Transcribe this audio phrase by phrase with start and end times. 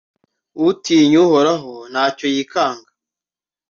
[0.67, 2.89] Utinya Uhoraho nta cyo yikanga,